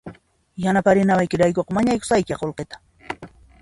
[0.63, 2.75] Yanapariwanaykiraykuqa mañayusqaykiya qullqita